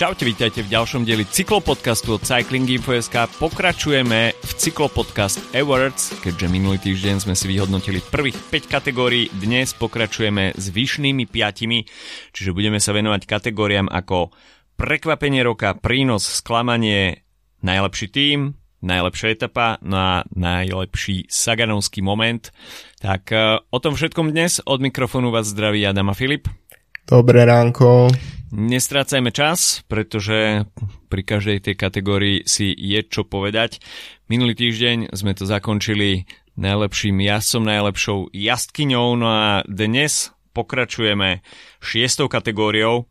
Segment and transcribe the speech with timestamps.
[0.00, 3.36] Čaute, vítajte v ďalšom dieli cyklopodcastu od Cycling Info.sk.
[3.36, 10.56] Pokračujeme v cyklopodcast Awards, keďže minulý týždeň sme si vyhodnotili prvých 5 kategórií, dnes pokračujeme
[10.56, 14.32] s vyšnými 5, čiže budeme sa venovať kategóriám ako
[14.80, 17.28] prekvapenie roka, prínos, sklamanie,
[17.60, 22.48] najlepší tím, najlepšia etapa, no a najlepší Saganovský moment.
[23.04, 26.48] Tak e, o tom všetkom dnes od mikrofónu vás zdraví Adam a Filip.
[27.04, 28.08] Dobré ránko.
[28.50, 30.66] Nestrácajme čas, pretože
[31.06, 33.78] pri každej tej kategórii si je čo povedať.
[34.26, 36.26] Minulý týždeň sme to zakončili
[36.58, 41.46] najlepším jazdcom, najlepšou jazdkyňou, no a dnes pokračujeme
[41.78, 43.06] šiestou kategóriou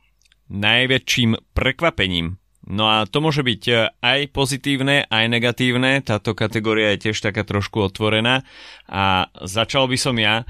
[0.52, 2.36] najväčším prekvapením.
[2.70, 6.04] No a to môže byť aj pozitívne, aj negatívne.
[6.04, 8.44] Táto kategória je tiež taká trošku otvorená.
[8.86, 10.44] A začal by som ja.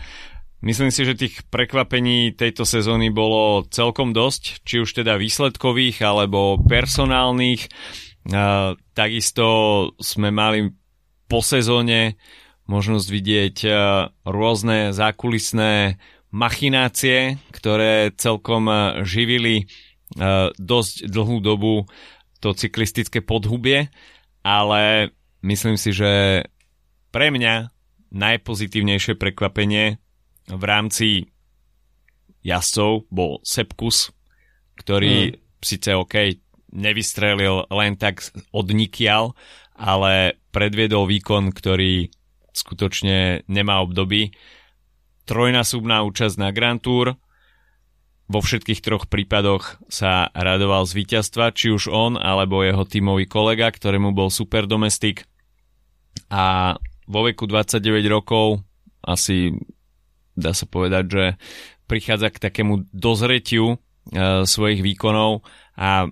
[0.59, 6.59] Myslím si, že tých prekvapení tejto sezóny bolo celkom dosť, či už teda výsledkových alebo
[6.59, 7.71] personálnych.
[8.91, 9.47] Takisto
[10.03, 10.75] sme mali
[11.31, 12.19] po sezóne
[12.67, 13.57] možnosť vidieť
[14.27, 15.95] rôzne zákulisné
[16.35, 18.67] machinácie, ktoré celkom
[19.07, 19.71] živili
[20.59, 21.87] dosť dlhú dobu
[22.43, 23.87] to cyklistické podhubie,
[24.43, 26.43] ale myslím si, že
[27.15, 27.71] pre mňa
[28.11, 30.03] najpozitívnejšie prekvapenie
[30.49, 31.07] v rámci
[32.41, 34.09] jazdcov bol Sepkus,
[34.79, 35.35] ktorý mm.
[35.61, 36.15] síce OK,
[36.73, 39.33] nevystrelil len tak od nikial,
[39.77, 42.09] ale predviedol výkon, ktorý
[42.53, 44.33] skutočne nemá obdoby.
[45.29, 47.15] Trojnásobná účasť na Grand Tour,
[48.29, 53.73] vo všetkých troch prípadoch sa radoval z víťazstva, či už on alebo jeho tímový kolega,
[53.73, 55.25] ktorému bol super domestik.
[56.29, 56.77] A
[57.09, 58.61] vo veku 29 rokov
[59.01, 59.49] asi
[60.39, 61.23] dá sa povedať, že
[61.89, 63.77] prichádza k takému dozretiu e,
[64.45, 65.43] svojich výkonov
[65.75, 66.07] a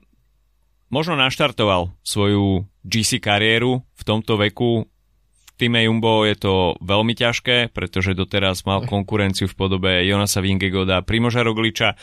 [0.90, 4.88] možno naštartoval svoju GC kariéru v tomto veku.
[4.88, 11.02] V týme Jumbo je to veľmi ťažké, pretože doteraz mal konkurenciu v podobe Jonasa Vingegoda
[11.02, 11.98] a Primoža Rogliča.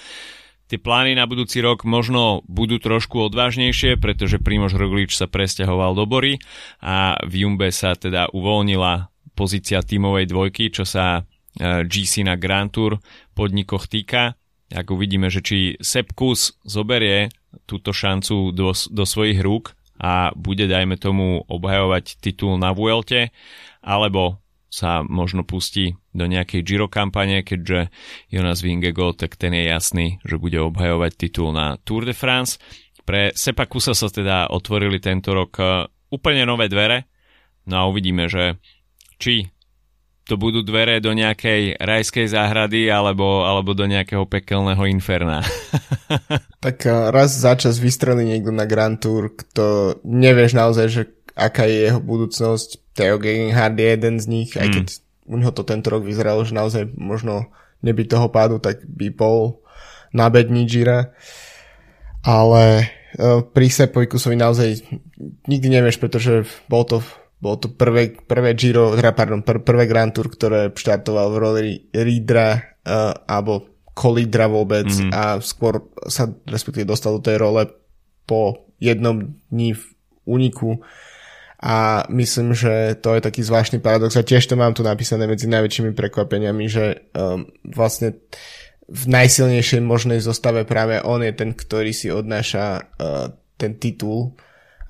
[0.65, 6.09] Tie plány na budúci rok možno budú trošku odvážnejšie, pretože Primož Roglič sa presťahoval do
[6.09, 6.41] Bory
[6.81, 11.29] a v Jumbe sa teda uvoľnila pozícia tímovej dvojky, čo sa
[11.61, 12.99] GC na Grand Tour
[13.35, 14.35] podnikoch týka.
[14.75, 17.31] Ak uvidíme, že či Sepkus zoberie
[17.69, 23.31] túto šancu do, do svojich rúk a bude, dajme tomu, obhajovať titul na Vuelte,
[23.79, 24.43] alebo
[24.75, 27.95] sa možno pustí do nejakej Giro kampane, keďže
[28.27, 32.59] Jonas Vingegaard, tak ten je jasný, že bude obhajovať titul na Tour de France.
[33.07, 37.07] Pre Sepa Kusa sa teda otvorili tento rok e, úplne nové dvere,
[37.71, 38.59] no a uvidíme, že
[39.23, 39.54] či
[40.25, 45.45] to budú dvere do nejakej rajskej záhrady alebo, alebo do nejakého pekelného inferna.
[46.65, 51.03] tak eh, raz za čas vystrelí niekto na Grand Tour, kto nevieš naozaj, že
[51.37, 52.95] aká je jeho budúcnosť.
[52.95, 54.61] Theo Gegenhardt je jeden z nich, mm.
[54.61, 54.87] aj keď
[55.25, 57.53] u neho to tento rok vyzeralo, že naozaj možno
[57.85, 59.61] nebyť toho pádu, tak by bol
[60.15, 61.13] na bední Gira.
[62.25, 64.85] Ale uh, pri Sepojkusovi naozaj
[65.45, 67.05] nikdy nevieš, pretože bol to
[67.45, 71.73] bolo to prvé, prvé Giro, teda pardon, pr- prvé Grand Tour, ktoré štartoval v roli
[71.93, 75.13] Ridra uh, alebo Kolidra vôbec mm-hmm.
[75.13, 77.69] a skôr sa respektíve dostal do tej role
[78.25, 79.85] po jednom dni v
[80.25, 80.81] úniku
[81.61, 85.45] a myslím, že to je taký zvláštny paradox a tiež to mám tu napísané medzi
[85.45, 88.25] najväčšími prekvapeniami, že um, vlastne
[88.85, 94.37] v najsilnejšej možnej zostave práve on je ten, ktorý si odnáša uh, ten titul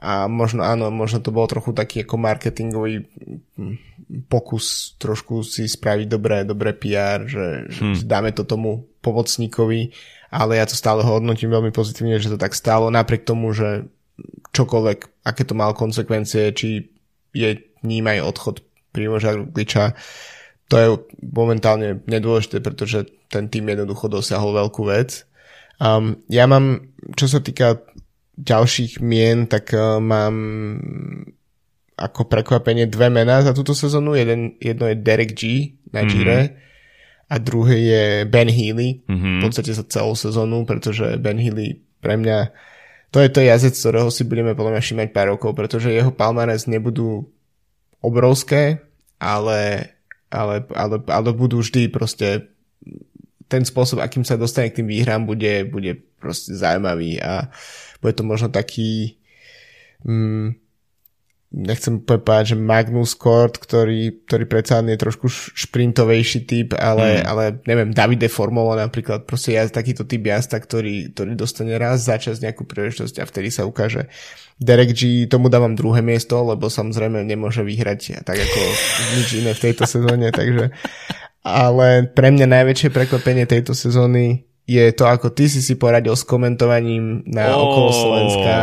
[0.04, 3.08] a možno áno, možno to bol trochu taký ako marketingový
[3.56, 3.76] hm,
[4.28, 7.94] pokus trošku si spraviť dobré, dobré PR, že, hmm.
[7.96, 9.96] že dáme to tomu pomocníkovi,
[10.28, 13.88] ale ja to stále hodnotím veľmi pozitívne, že to tak stalo, napriek tomu, že
[14.52, 16.92] čokoľvek, aké to mal konsekvencie, či
[17.34, 17.50] je
[17.82, 18.56] ním aj odchod
[18.94, 19.96] Primoža Gliča,
[20.68, 20.88] to je
[21.20, 25.28] momentálne nedôležité, pretože ten tým jednoducho dosiahol veľkú vec.
[25.82, 27.82] Um, ja mám, čo sa týka
[28.34, 30.34] ďalších mien, tak uh, mám
[31.94, 34.18] ako prekvapenie dve mená za túto sezónu.
[34.18, 36.08] Jeden, jedno je Derek G na mhm.
[36.10, 37.30] Gire mm-hmm.
[37.30, 39.06] a druhý je Ben Healy.
[39.06, 39.38] Mm-hmm.
[39.38, 42.50] V podstate za celú sezónu, pretože Ben Healy pre mňa
[43.14, 46.66] to je to jazdec, ktorého si budeme podľa mňa všimať pár rokov, pretože jeho palmares
[46.66, 47.30] nebudú
[48.02, 48.82] obrovské,
[49.22, 49.94] ale,
[50.34, 52.50] ale, ale, ale budú vždy proste
[53.46, 57.52] ten spôsob, akým sa dostane k tým výhrám, bude, bude proste zaujímavý a
[58.00, 59.20] bude to možno taký
[60.08, 60.64] mm,
[61.54, 67.24] nechcem povedať, že Magnus Kort, ktorý, ktorý predsa je trošku šprintovejší typ, ale, mm.
[67.30, 72.18] ale neviem, Davide Formolo napríklad, proste ja takýto typ jazda, ktorý, ktorý dostane raz za
[72.18, 74.10] čas nejakú príležitosť a vtedy sa ukáže.
[74.58, 78.60] Derek G, tomu dávam druhé miesto, lebo samozrejme nemôže vyhrať tak ako
[79.18, 80.74] nič iné v tejto sezóne, takže
[81.44, 86.24] ale pre mňa najväčšie prekvapenie tejto sezóny je to, ako ty si si poradil s
[86.24, 87.68] komentovaním na oh.
[87.68, 88.56] okolo Slovenska,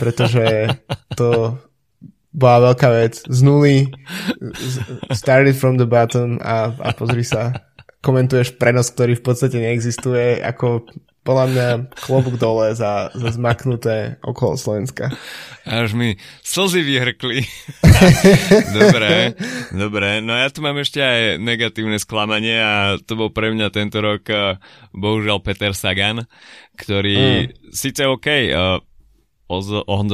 [0.00, 0.70] pretože
[1.18, 1.58] to
[2.34, 3.22] bola veľká vec.
[3.26, 3.90] Z nuly,
[5.14, 7.54] started from the bottom a, a pozri sa,
[8.02, 10.86] komentuješ prenos, ktorý v podstate neexistuje, ako
[11.24, 15.08] podľa mňa klobúk dole za, za zmaknuté okolo Slovenska.
[15.64, 17.40] Až mi slzy vyhrkli.
[18.78, 19.32] dobre,
[19.72, 20.20] dobre.
[20.20, 24.28] No ja tu mám ešte aj negatívne sklamanie a to bol pre mňa tento rok
[24.28, 24.60] eh,
[24.92, 26.28] bohužiaľ Peter Sagan,
[26.76, 27.72] ktorý mm.
[27.72, 28.76] síce OK, eh,
[29.48, 29.66] oz,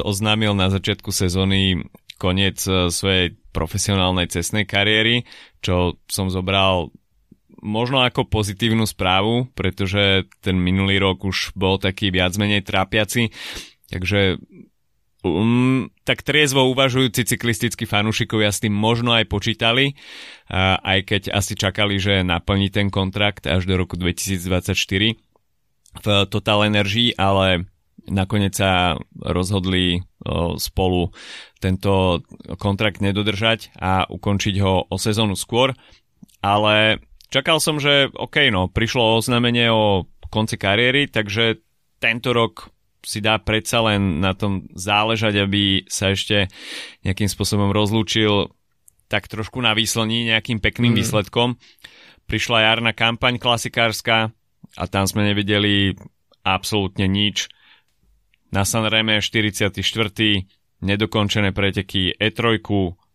[0.07, 1.83] oznámil na začiatku sezóny
[2.23, 5.27] koniec eh, svojej profesionálnej cestnej kariéry,
[5.59, 6.95] čo som zobral
[7.61, 13.33] možno ako pozitívnu správu, pretože ten minulý rok už bol taký viac menej trápiaci,
[13.93, 14.41] takže
[15.25, 21.53] um, tak triezvo uvažujúci cyklistickí fanúšikovia s tým možno aj počítali, uh, aj keď asi
[21.57, 24.77] čakali, že naplní ten kontrakt až do roku 2024
[26.01, 27.67] v Total Energy, ale
[28.07, 30.07] nakoniec sa rozhodli
[30.61, 31.13] spolu
[31.61, 32.25] tento
[32.61, 35.73] kontrakt nedodržať a ukončiť ho o sezónu skôr,
[36.45, 41.63] ale čakal som, že OK, no, prišlo oznámenie o konci kariéry, takže
[42.03, 46.53] tento rok si dá predsa len na tom záležať, aby sa ešte
[47.07, 48.53] nejakým spôsobom rozlúčil
[49.11, 50.99] tak trošku na výslní nejakým pekným mm.
[51.01, 51.57] výsledkom.
[52.29, 54.31] Prišla jarná kampaň klasikárska
[54.79, 55.99] a tam sme nevideli
[56.47, 57.51] absolútne nič
[58.55, 59.83] na Sanreme 44.
[60.83, 62.63] nedokončené preteky E3,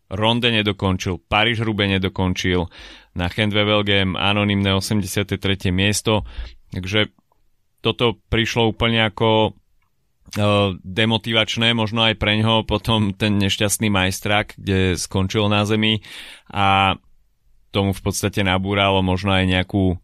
[0.09, 2.69] Ronde nedokončil, Paríž Rube nedokončil,
[3.15, 5.39] na Handwevelgem anonimné 83.
[5.71, 6.27] miesto,
[6.69, 7.09] takže
[7.81, 14.99] toto prišlo úplne ako uh, demotivačné, možno aj pre ňoho potom ten nešťastný majstrak, kde
[14.99, 16.01] skončil na zemi
[16.49, 16.97] a
[17.73, 19.99] tomu v podstate nabúralo možno aj nejakú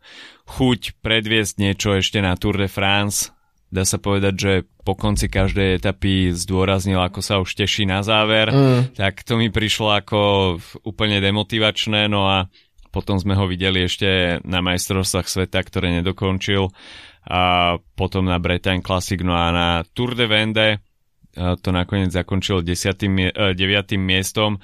[0.45, 3.31] chuť predviesť niečo ešte na Tour de France
[3.71, 4.53] dá sa povedať, že
[4.83, 8.99] po konci každej etapy zdôraznil, ako sa už teší na záver, mm.
[8.99, 10.19] tak to mi prišlo ako
[10.83, 12.51] úplne demotivačné, no a
[12.91, 16.67] potom sme ho videli ešte na majstrovstvách sveta, ktoré nedokončil
[17.23, 20.69] a potom na Bretagne Classic, no a na Tour de Vende
[21.31, 23.31] to nakoniec zakončil 10.
[23.55, 23.55] 9.
[23.95, 24.59] miestom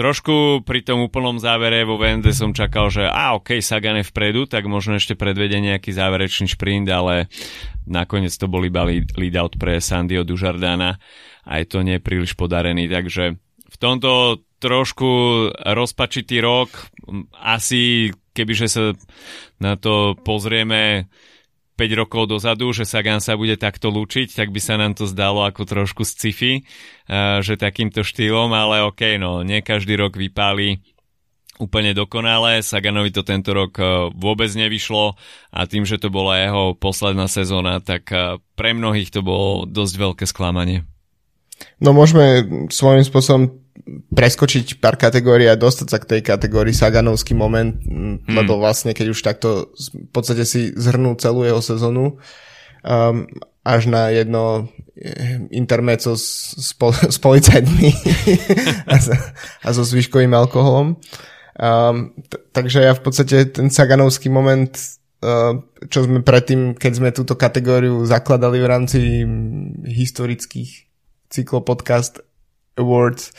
[0.00, 4.48] Trošku pri tom úplnom závere vo Vende som čakal, že a ok, Sagan je vpredu,
[4.48, 7.28] tak možno ešte predvede nejaký záverečný šprint, ale
[7.84, 10.96] nakoniec to bol iba lead out pre Sandio Dujardana
[11.44, 15.10] a je to nepríliš podarený, takže v tomto trošku
[15.68, 16.72] rozpačitý rok,
[17.36, 18.96] asi kebyže sa
[19.60, 21.39] na to pozrieme 5
[21.88, 25.64] rokov dozadu, že Sagan sa bude takto lúčiť, tak by sa nám to zdalo ako
[25.64, 26.68] trošku sci-fi,
[27.40, 30.84] že takýmto štýlom, ale ok, no, nie každý rok vypáli
[31.60, 32.64] úplne dokonale.
[32.64, 33.76] Saganovi to tento rok
[34.16, 35.12] vôbec nevyšlo
[35.52, 38.08] a tým, že to bola jeho posledná sezóna, tak
[38.56, 40.88] pre mnohých to bolo dosť veľké sklamanie.
[41.76, 43.59] No môžeme svojím spôsobom
[44.14, 48.30] preskočiť pár kategórií a dostať sa k tej kategórii Saganovský moment, mm.
[48.30, 52.20] lebo vlastne keď už takto v podstate si zhrnul celú jeho sezónu
[52.84, 53.26] um,
[53.60, 57.90] až na jedno eh, intermeco s, s, pol, s policajtmi
[58.94, 58.96] a,
[59.64, 60.96] a so zvyškovým alkoholom.
[61.60, 64.72] Um, t- takže ja v podstate ten Saganovský moment,
[65.20, 65.60] uh,
[65.92, 69.00] čo sme predtým, keď sme túto kategóriu zakladali v rámci
[69.84, 70.88] historických
[71.28, 72.24] cyklopodcast
[72.80, 73.30] Awards,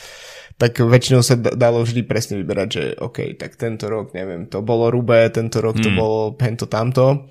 [0.62, 4.94] tak väčšinou sa dalo vždy presne vyberať, že OK, tak tento rok, neviem, to bolo
[4.94, 5.98] Rubé, tento rok to mm.
[5.98, 7.26] bolo hento tamto.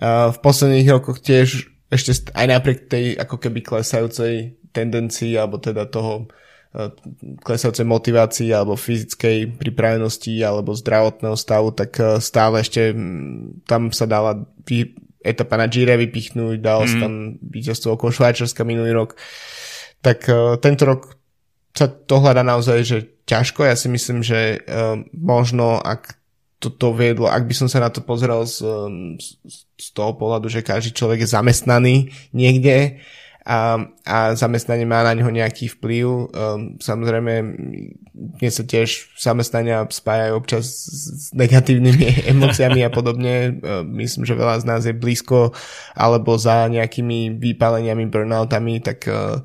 [0.00, 6.24] V posledných rokoch tiež ešte aj napriek tej ako keby klesajúcej tendencii, alebo teda toho
[6.72, 6.88] e,
[7.44, 12.96] klesajúcej motivácii alebo fyzickej pripravenosti alebo zdravotného stavu, tak e, stále ešte
[13.68, 14.40] tam sa dala
[15.20, 16.88] etapa na Gire vypichnúť, dal mm.
[16.88, 19.20] sa tam víťazstvo okolo Švajčarska minulý rok.
[20.04, 21.23] Tak uh, tento rok
[21.74, 23.66] sa to hľada naozaj, že ťažko.
[23.66, 26.16] Ja si myslím, že uh, možno ak
[26.62, 28.64] toto viedlo, ak by som sa na to pozeral z,
[29.20, 29.28] z,
[29.76, 33.04] z toho pohľadu, že každý človek je zamestnaný niekde
[33.44, 33.76] a,
[34.08, 36.32] a zamestnanie má na neho nejaký vplyv.
[36.32, 37.32] Um, samozrejme,
[38.40, 43.60] mne sa tiež zamestnania spájajú občas s negatívnymi emóciami a podobne.
[43.60, 45.52] Um, myslím, že veľa z nás je blízko
[45.92, 49.44] alebo za nejakými vypáleniami, burnoutami, tak uh,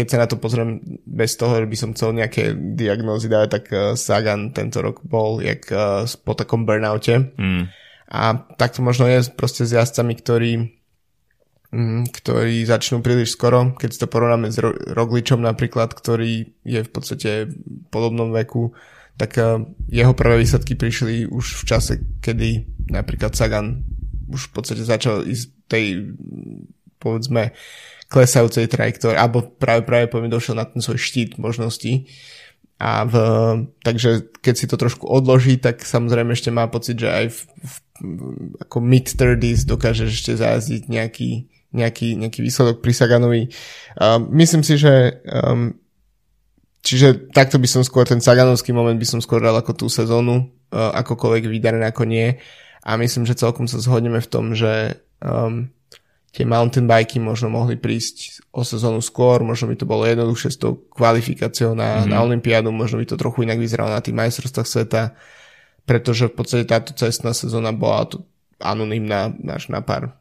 [0.00, 3.64] keď sa na to pozriem bez toho, že by som chcel nejaké diagnózy dať, tak
[3.68, 7.36] uh, Sagan tento rok bol jak uh, po takom burnoute.
[7.36, 7.68] Mm.
[8.08, 10.52] A tak to možno je proste s jazdcami, ktorí
[11.68, 14.56] mm, ktorí začnú príliš skoro, keď si to porovnáme s
[14.96, 18.72] Rogličom napríklad, ktorý je v podstate v podobnom veku,
[19.20, 19.36] tak
[19.92, 21.92] jeho prvé výsledky prišli už v čase,
[22.24, 23.84] kedy napríklad Sagan
[24.32, 26.16] už v podstate začal ísť tej
[27.00, 27.56] povedzme
[28.10, 32.10] klesajúcej trajektórii, alebo práve práve poviem došiel na ten svoj štít možností.
[32.80, 33.14] A v,
[33.84, 37.74] takže keď si to trošku odloží, tak samozrejme ešte má pocit, že aj v, v
[38.64, 41.30] ako mid-30s dokáže ešte zajazdiť nejaký,
[41.76, 43.42] nejaký, nejaký výsledok pri Saganovi.
[44.00, 45.76] Uh, myslím si, že um,
[46.80, 50.48] čiže takto by som skôr ten Saganovský moment by som skôr dal ako tú sezónu,
[50.72, 52.40] uh, akokoľvek vydarené ako nie.
[52.80, 55.68] A myslím, že celkom sa zhodneme v tom, že um,
[56.30, 60.58] tie mountain biky možno mohli prísť o sezónu skôr, možno by to bolo jednoduchšie s
[60.58, 62.10] tou kvalifikáciou na, mm-hmm.
[62.10, 65.02] na Olympiádu, možno by to trochu inak vyzeralo na tých majstrovstvách sveta,
[65.82, 68.22] pretože v podstate táto cestná sezóna bola tu
[68.62, 70.14] anonimná až na pár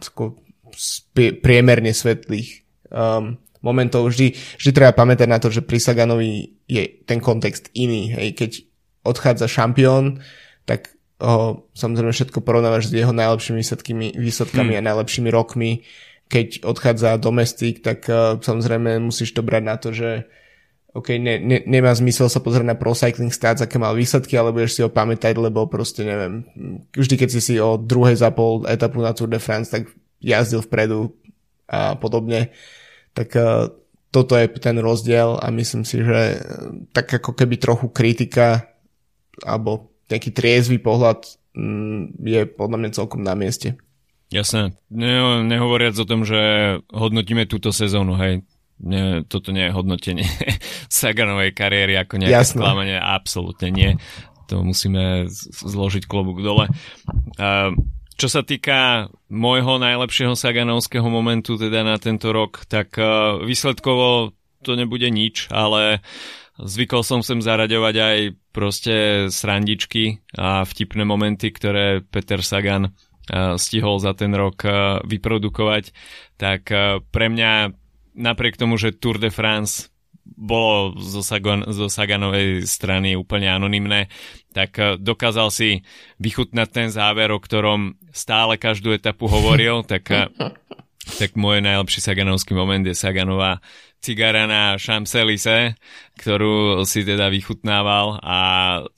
[0.00, 0.38] skôr
[1.44, 4.10] priemerne svetlých um, momentov.
[4.10, 8.10] Vždy, vždy treba pamätať na to, že pri Saganovi je ten kontext iný.
[8.12, 8.28] Hej.
[8.36, 8.50] Keď
[9.04, 10.24] odchádza šampión,
[10.64, 14.80] tak ho samozrejme všetko porovnávaš s jeho najlepšími výsledkami, výsledkami hmm.
[14.82, 15.86] a najlepšími rokmi.
[16.26, 20.26] Keď odchádza domestik, tak uh, samozrejme musíš to brať na to, že
[20.94, 24.54] OK, ne, ne, nemá zmysel sa pozrieť na Pro Cycling Stats, aké mal výsledky, ale
[24.54, 26.46] budeš si ho pamätať, lebo proste neviem,
[26.94, 29.90] vždy keď si si o druhej zapol etapu na Tour de France, tak
[30.22, 31.10] jazdil vpredu
[31.66, 32.54] a podobne.
[33.10, 33.74] Tak uh,
[34.14, 36.38] toto je ten rozdiel a myslím si, že uh,
[36.94, 38.70] tak ako keby trochu kritika
[39.42, 41.24] alebo nejaký triezvy pohľad
[41.56, 43.78] mm, je podľa mňa celkom na mieste.
[44.32, 44.74] Jasné.
[44.90, 46.40] Ne, nehovoriac o tom, že
[46.90, 48.42] hodnotíme túto sezónu, hej.
[48.82, 50.26] Ne, toto nie je hodnotenie
[50.90, 52.58] Saganovej kariéry ako nejaké Jasné.
[52.58, 52.98] sklamanie.
[52.98, 53.90] Absolútne nie.
[54.50, 55.30] To musíme
[55.62, 56.66] zložiť klobúk dole.
[57.38, 57.72] Uh,
[58.18, 64.34] čo sa týka môjho najlepšieho Saganovského momentu teda na tento rok, tak uh, výsledkovo
[64.64, 66.02] to nebude nič, ale
[66.58, 68.18] zvykol som sem zaraďovať aj
[68.54, 68.94] proste
[69.30, 75.90] srandičky a vtipné momenty, ktoré Peter Sagan uh, stihol za ten rok uh, vyprodukovať,
[76.38, 77.74] tak uh, pre mňa
[78.14, 79.90] napriek tomu, že Tour de France
[80.24, 84.08] bolo zo, Sagan, zo Saganovej strany úplne anonymné,
[84.56, 85.84] tak dokázal si
[86.16, 90.08] vychutnať ten záver, o ktorom stále každú etapu hovoril, tak,
[91.20, 93.60] tak môj najlepší Saganovský moment je Saganová
[94.04, 95.80] cigara na Champs-Élysées,
[96.20, 98.38] ktorú si teda vychutnával a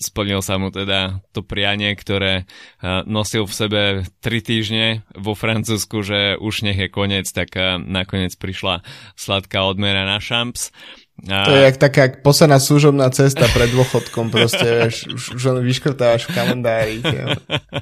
[0.03, 3.83] splnil sa mu teda to prianie, ktoré eh, nosil v sebe
[4.19, 8.83] tri týždne vo Francúzsku, že už nech je koniec, tak eh, nakoniec prišla
[9.15, 10.75] sladká odmena na Champs.
[11.25, 11.49] A...
[11.49, 16.28] To je jak taká posledná služobná cesta pred dôchodkom, proste, vieš, už, už len vyškrtáš
[16.28, 16.96] v kalendári.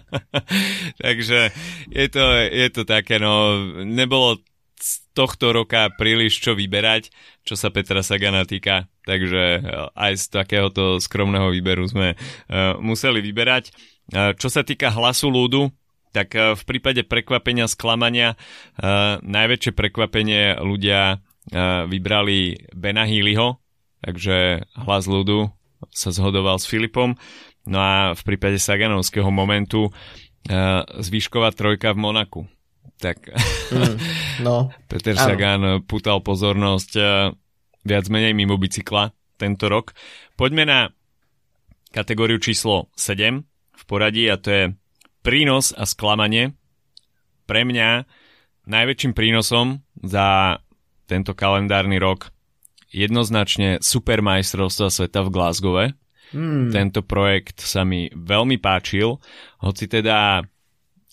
[1.04, 1.50] Takže
[1.90, 4.38] je to, je to také, no, nebolo
[4.78, 7.10] z tohto roka príliš čo vyberať,
[7.42, 9.62] čo sa Petra Sagana týka, takže eh,
[9.98, 13.72] aj z takéhoto skromného výberu sme uh, museli vyberať.
[14.12, 15.72] Uh, čo sa týka hlasu ľudu,
[16.12, 18.36] tak uh, v prípade prekvapenia, sklamania,
[19.24, 23.60] najväčšie prekvapenie ľudia vybrali Bena Healyho,
[24.00, 25.52] takže hlas ľudu
[25.92, 27.18] sa zhodoval s Filipom.
[27.68, 32.42] No a v prípade Saganovského momentu uh, zvýšková trojka v Monaku
[32.98, 33.28] tak
[33.72, 33.96] mm,
[34.46, 34.70] no.
[34.90, 35.72] Peter Sagan ano.
[35.84, 37.08] putal pozornosť eh,
[37.84, 39.92] viac menej mimo bicykla tento rok.
[40.38, 40.80] Poďme na
[41.90, 44.64] kategóriu číslo 7 v poradí a to je
[45.20, 46.54] prínos a sklamanie.
[47.44, 48.08] Pre mňa
[48.64, 50.58] najväčším prínosom za
[51.04, 52.32] tento kalendárny rok
[52.94, 55.84] jednoznačne supermajstrovstva sveta v Glasgowe.
[56.34, 56.70] Mm.
[56.70, 59.22] Tento projekt sa mi veľmi páčil,
[59.62, 60.42] hoci teda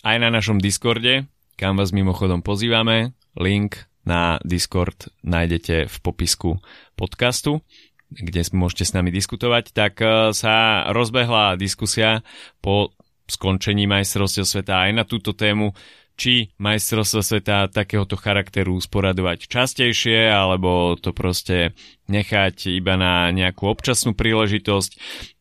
[0.02, 1.30] aj na našom Discorde
[1.62, 3.14] kam vás mimochodom pozývame.
[3.38, 6.58] Link na Discord nájdete v popisku
[6.98, 7.62] podcastu,
[8.10, 9.70] kde môžete s nami diskutovať.
[9.70, 12.26] Tak e, sa rozbehla diskusia
[12.66, 12.98] po
[13.30, 15.78] skončení majstrovstiev sveta aj na túto tému,
[16.16, 21.74] či majstrovstvo sveta takéhoto charakteru sporadovať častejšie, alebo to proste
[22.12, 24.92] nechať iba na nejakú občasnú príležitosť.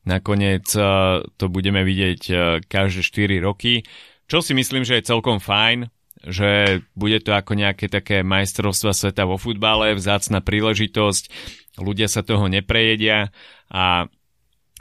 [0.09, 0.83] Nakoniec e,
[1.37, 2.35] to budeme vidieť e,
[2.65, 3.85] každé 4 roky,
[4.31, 5.91] čo si myslím, že je celkom fajn,
[6.23, 11.25] že bude to ako nejaké také majstrovstva sveta vo futbale, vzácna príležitosť,
[11.83, 13.35] ľudia sa toho neprejedia
[13.73, 14.07] a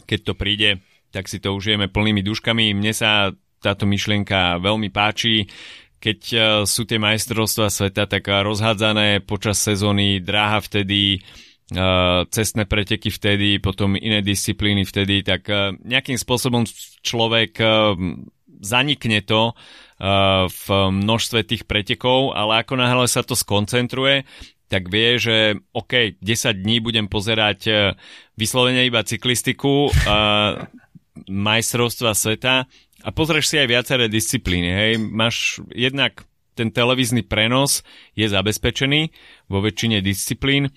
[0.05, 0.69] keď to príde,
[1.09, 2.73] tak si to užijeme plnými duškami.
[2.77, 5.47] Mne sa táto myšlienka veľmi páči.
[5.99, 6.19] keď
[6.63, 11.19] sú tie majstrovstvá sveta tak rozhádzané počas sezóny, dráha vtedy,
[12.31, 15.51] cestné preteky vtedy, potom iné disciplíny vtedy, tak
[15.83, 16.63] nejakým spôsobom
[17.03, 17.59] človek
[18.63, 19.53] zanikne to
[20.47, 24.23] v množstve tých pretekov, ale ako náhle sa to skoncentruje,
[24.71, 25.37] tak vie, že
[25.75, 27.73] OK, 10 dní budem pozerať e,
[28.37, 29.89] vyslovene iba cyklistiku,
[31.25, 32.69] majstrovstva sveta
[33.03, 34.69] a pozrieš si aj viaceré disciplíny.
[34.69, 34.91] Hej.
[34.99, 36.27] Máš jednak
[36.59, 37.87] ten televízny prenos
[38.19, 39.15] je zabezpečený
[39.47, 40.67] vo väčšine disciplín,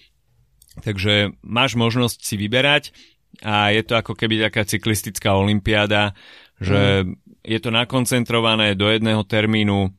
[0.78, 2.94] takže máš možnosť si vyberať
[3.42, 6.14] a je to ako keby taká cyklistická olimpiáda,
[6.62, 7.06] že mm.
[7.42, 9.90] je to nakoncentrované do jedného termínu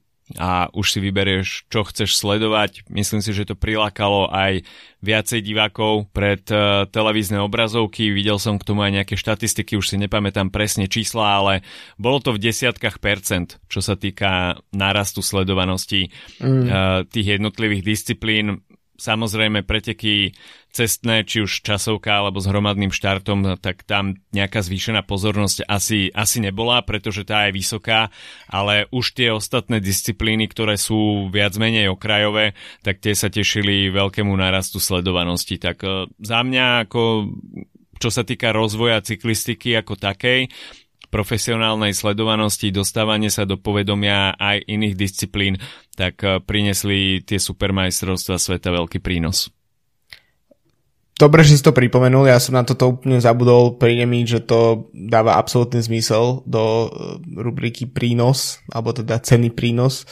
[0.41, 2.89] a už si vyberieš, čo chceš sledovať.
[2.89, 4.65] Myslím si, že to prilákalo aj
[5.03, 8.09] viacej divákov pred uh, televízne obrazovky.
[8.09, 11.53] Videl som k tomu aj nejaké štatistiky, už si nepamätám presne čísla, ale
[11.99, 16.09] bolo to v desiatkách percent, čo sa týka nárastu sledovanosti
[16.39, 16.47] mm.
[16.47, 18.63] uh, tých jednotlivých disciplín.
[18.93, 20.37] Samozrejme preteky
[20.69, 26.37] cestné, či už časovka alebo s hromadným štartom, tak tam nejaká zvýšená pozornosť asi, asi
[26.41, 28.13] nebola, pretože tá je vysoká,
[28.49, 34.33] ale už tie ostatné disciplíny, ktoré sú viac menej okrajové, tak tie sa tešili veľkému
[34.33, 35.61] narastu sledovanosti.
[35.61, 35.89] Tak e,
[36.21, 37.01] za mňa ako
[38.03, 40.51] čo sa týka rozvoja cyklistiky ako takej,
[41.13, 45.61] profesionálnej sledovanosti, dostávanie sa do povedomia aj iných disciplín,
[45.93, 49.53] tak eh, prinesli tie supermajstrovstva sveta veľký prínos.
[51.13, 54.89] Dobre, že si to pripomenul, ja som na toto úplne zabudol, príde mi, že to
[54.97, 56.89] dáva absolútny zmysel do eh,
[57.37, 60.09] rubriky prínos, alebo teda ceny prínos.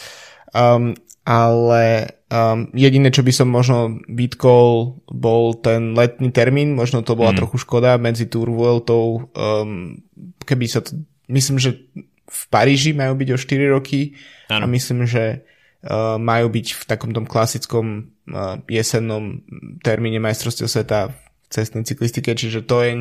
[0.54, 0.94] Um,
[1.26, 7.36] ale um, jediné, čo by som možno vytkol, bol ten letný termín, možno to bola
[7.36, 7.38] mm.
[7.44, 10.00] trochu škoda medzi Tour Vueltou, um,
[10.48, 10.96] keby sa to,
[11.28, 11.92] myslím, že
[12.32, 14.16] v Paríži majú byť o 4 roky
[14.48, 14.64] ano.
[14.64, 15.44] a myslím, že
[15.84, 19.44] uh, majú byť v takom tom klasickom uh, jesennom
[19.84, 21.16] termíne majstrovstiev sveta v
[21.52, 22.92] cestnej cyklistike, čiže to je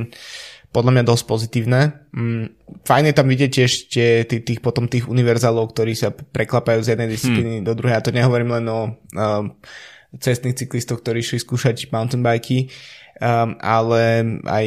[0.71, 1.81] podľa mňa dosť pozitívne.
[2.15, 2.55] Mm,
[2.87, 6.95] fajn je tam vidieť tiež tie, tých, tých, potom tých univerzálov, ktorí sa preklapajú z
[6.95, 7.67] jednej disciplíny hmm.
[7.67, 7.99] do druhej.
[7.99, 9.45] A to nehovorím len o um,
[10.15, 12.71] cestných cyklistov, ktorí šli skúšať mountain biky,
[13.19, 14.67] um, ale aj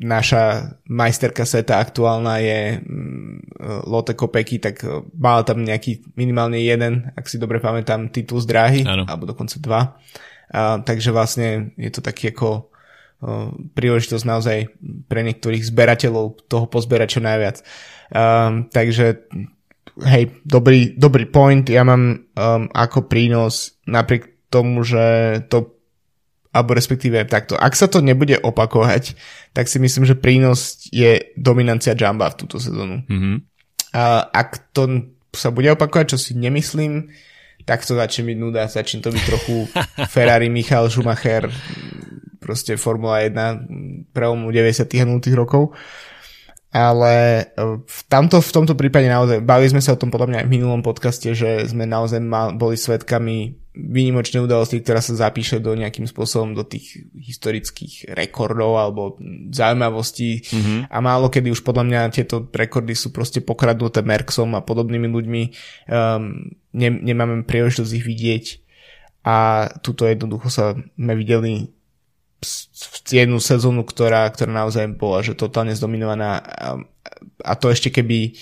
[0.00, 3.44] naša majsterka sveta aktuálna je um,
[3.84, 8.48] Lotte Kopecky, tak uh, mala tam nejaký minimálne jeden, ak si dobre pamätám, titul z
[8.48, 9.04] dráhy, ano.
[9.04, 10.00] alebo dokonca dva.
[10.48, 12.72] Uh, takže vlastne je to taký ako
[13.76, 14.58] príležitosť naozaj
[15.08, 17.56] pre niektorých zberateľov toho pozberať čo najviac.
[18.10, 19.28] Um, takže
[20.00, 21.68] hej, dobrý, dobrý point.
[21.68, 25.76] Ja mám um, ako prínos napriek tomu, že to
[26.50, 27.54] alebo respektíve takto.
[27.54, 29.14] Ak sa to nebude opakovať,
[29.54, 33.06] tak si myslím, že prínos je dominancia Jamba v túto sezónu.
[33.06, 33.36] Mm-hmm.
[33.94, 37.06] A ak to sa bude opakovať, čo si nemyslím,
[37.62, 39.70] tak to začne byť nuda, začne to byť trochu
[40.12, 41.46] Ferrari, Michal Schumacher,
[42.50, 44.82] proste Formula 1 prelomu 90.
[44.82, 45.22] a 0.
[45.38, 45.70] rokov.
[46.70, 47.14] Ale
[47.50, 50.46] e, v, tamto, v tomto prípade naozaj, bavili sme sa o tom podľa mňa aj
[50.46, 55.74] v minulom podcaste, že sme naozaj mal, boli svetkami výnimočnej udalosti, ktorá sa zapíše do
[55.74, 59.14] nejakým spôsobom do tých historických rekordov alebo
[59.50, 60.80] zaujímavostí mm-hmm.
[60.90, 65.42] a málo kedy už podľa mňa tieto rekordy sú proste pokradnuté Merksom a podobnými ľuďmi.
[65.86, 68.44] Um, ne, nemáme príležitosť ich vidieť
[69.22, 71.70] a tuto jednoducho sa sme videli
[73.10, 76.68] jednu sezónu, ktorá, ktorá naozaj bola, že totálne zdominovaná a,
[77.44, 78.32] a to ešte keby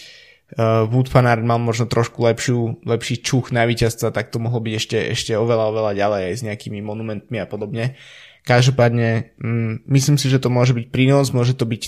[0.54, 4.98] uh, Wood mal možno trošku lepšiu, lepší čuch na víťazstva, tak to mohlo byť ešte,
[5.18, 7.98] ešte oveľa, oveľa ďalej aj s nejakými monumentmi a podobne.
[8.46, 11.82] Každopádne, mm, myslím si, že to môže byť prínos, môže to byť,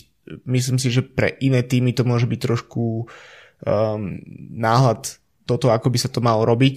[0.44, 4.00] myslím si, že pre iné týmy to môže byť trošku um,
[4.50, 5.19] náhľad
[5.50, 6.76] toto, ako by sa to malo robiť,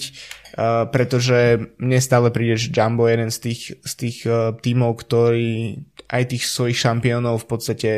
[0.57, 4.97] uh, pretože mne stále príde, že Jumbo je jeden z tých, z tých uh, tímov,
[4.97, 7.91] ktorí aj tých svojich šampiónov v podstate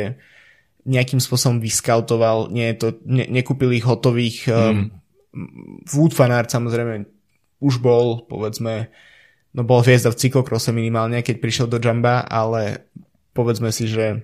[0.86, 4.46] nejakým spôsobom vyskautoval, nie to, ne, nekúpil ich hotových.
[4.46, 4.94] Um,
[5.34, 5.90] mm.
[5.92, 7.04] Wood fanart samozrejme
[7.58, 8.88] už bol, povedzme,
[9.56, 12.86] no bol hviezda v cyklokrose minimálne, keď prišiel do Jamba, ale
[13.34, 14.22] povedzme si, že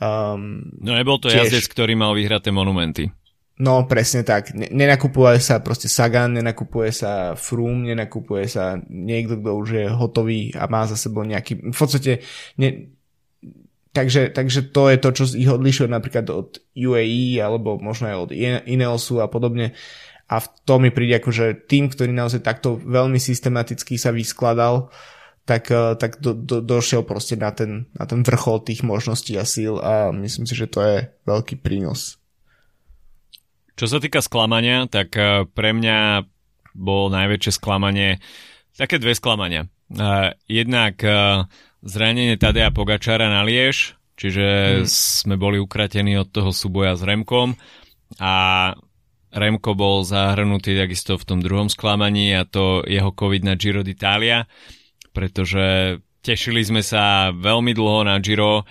[0.00, 1.46] um, No nebol to tiež...
[1.50, 3.12] jazdec, ktorý mal vyhraté monumenty.
[3.54, 4.50] No, presne tak.
[4.50, 10.66] Nenakupuje sa proste Sagan, nenakupuje sa Froome, nenakupuje sa niekto, kto už je hotový a
[10.66, 11.70] má za sebou nejaký...
[11.70, 12.26] V podstate...
[12.58, 12.90] Ne,
[13.94, 18.30] takže, takže to je to, čo ich odlišuje napríklad od UAE alebo možno aj od
[18.66, 19.78] Ineosu a podobne.
[20.26, 24.90] A v tom mi príde akože tým, ktorý naozaj takto veľmi systematicky sa vyskladal,
[25.46, 29.46] tak, eh, tak do, do, došiel proste na ten, na ten vrchol tých možností a
[29.46, 32.23] síl a myslím si, že to je veľký prínos.
[33.74, 36.22] Čo sa týka sklamania, tak e, pre mňa
[36.74, 38.18] bolo najväčšie sklamanie,
[38.74, 39.70] také dve sklamania.
[39.94, 41.46] Uh, jednak uh,
[41.84, 44.88] zranenie Tadeja Pogačara na Liež, čiže hmm.
[44.90, 47.54] sme boli ukratení od toho súboja s Remkom
[48.18, 48.34] a
[49.34, 54.46] Remko bol zahrnutý takisto v tom druhom sklamaní a to jeho COVID na Giro d'Italia,
[55.10, 58.62] pretože tešili sme sa veľmi dlho na Giro,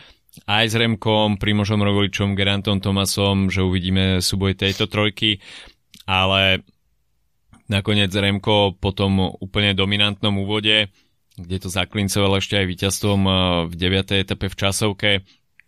[0.49, 5.37] aj s Remkom, Primožom Rogoličom, Gerantom Tomasom, že uvidíme súboj tejto trojky,
[6.09, 6.65] ale
[7.69, 10.89] nakoniec Remko po tom úplne dominantnom úvode,
[11.37, 13.33] kde to zaklincoval ešte aj víťazstvom eh,
[13.69, 14.21] v 9.
[14.21, 15.11] etape v časovke,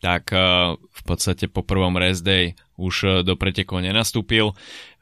[0.02, 0.42] tak eh,
[0.78, 4.54] v podstate po prvom rest day už eh, do pretekov nenastúpil.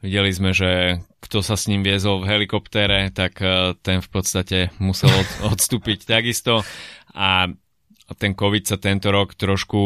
[0.04, 3.40] Videli sme, že kto sa s ním viezol v helikoptere, tak
[3.80, 5.08] ten v podstate musel
[5.52, 6.60] odstúpiť takisto.
[7.16, 7.48] A
[8.12, 9.80] ten COVID sa tento rok trošku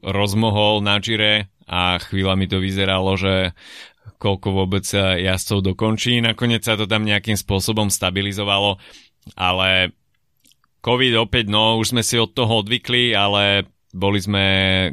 [0.00, 3.52] rozmohol na Gire a chvíľa mi to vyzeralo, že
[4.16, 4.88] koľko vôbec
[5.20, 6.18] jazdcov dokončí.
[6.24, 8.80] Nakoniec sa to tam nejakým spôsobom stabilizovalo,
[9.36, 9.92] ale
[10.80, 14.44] COVID opäť, no už sme si od toho odvykli, ale boli sme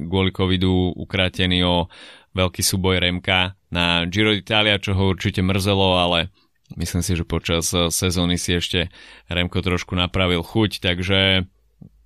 [0.03, 1.87] kvôli covidu ukrátení o
[2.35, 6.27] veľký súboj Remka na Giro d'Italia, čo ho určite mrzelo, ale
[6.75, 8.91] myslím si, že počas sezóny si ešte
[9.31, 11.47] Remko trošku napravil chuť, takže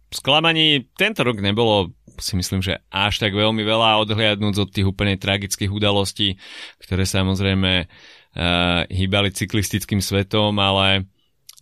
[0.09, 5.15] sklamaní tento rok nebolo si myslím, že až tak veľmi veľa odhliadnúť od tých úplne
[5.15, 6.35] tragických udalostí,
[6.83, 11.07] ktoré samozrejme uh, hýbali cyklistickým svetom, ale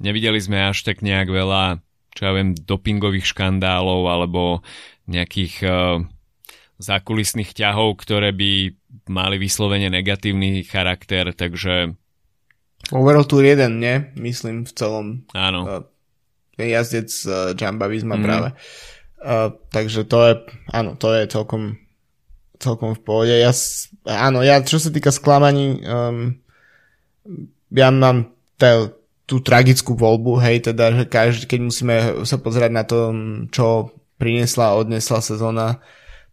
[0.01, 1.79] nevideli sme až tak nejak veľa,
[2.17, 4.65] čo ja viem, dopingových škandálov alebo
[5.05, 6.01] nejakých uh,
[6.81, 8.73] zákulisných ťahov, ktoré by
[9.07, 11.95] mali vyslovene negatívny charakter, takže...
[12.93, 13.95] Overall Tour 1, nie?
[14.17, 15.05] Myslím v celom...
[15.33, 15.61] Áno.
[15.65, 15.96] Uh,
[16.57, 18.23] jazdec uh, Jamba Visma mm.
[18.25, 18.49] práve.
[19.17, 20.33] Uh, takže to je,
[20.73, 21.77] áno, to je celkom,
[22.57, 23.33] celkom v pohode.
[23.33, 23.53] Ja,
[24.09, 26.37] áno, ja, čo sa týka sklamaní, um,
[27.73, 28.93] ja mám te,
[29.29, 33.13] tú tragickú voľbu, hej, teda, že každý, keď musíme sa pozerať na to,
[33.53, 35.81] čo priniesla a odnesla sezóna,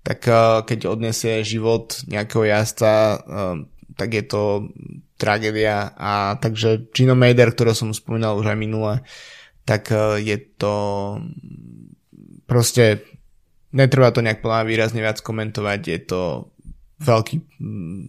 [0.05, 3.57] tak uh, keď odnesie život nejakého jazda, uh,
[3.97, 4.69] tak je to
[5.17, 9.01] tragédia a takže Gino Mader, ktorého som spomínal už aj minule,
[9.65, 10.75] tak uh, je to
[12.45, 13.05] proste
[13.75, 16.21] netreba to nejak plná výrazne viac komentovať, je to
[17.03, 18.03] veľký mm,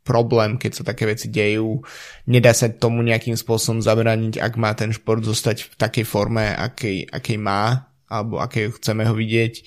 [0.00, 1.84] problém, keď sa také veci dejú.
[2.26, 7.06] Nedá sa tomu nejakým spôsobom zabraniť, ak má ten šport zostať v takej forme, akej,
[7.12, 9.62] akej má, alebo akej chceme ho vidieť.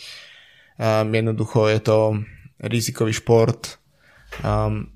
[0.82, 1.98] Um, jednoducho je to
[2.60, 3.78] rizikový šport.
[4.42, 4.90] Um,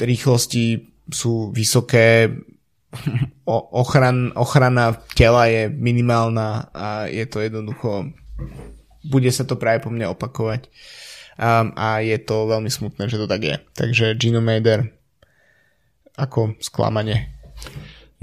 [0.00, 2.32] rýchlosti sú vysoké,
[3.48, 8.12] ochran, ochrana tela je minimálna a je to jednoducho
[9.02, 10.70] bude sa to práve po mne opakovať.
[11.40, 13.56] Um, a je to veľmi smutné, že to tak je.
[13.74, 14.94] Takže Gino Mader
[16.14, 17.32] ako sklamanie.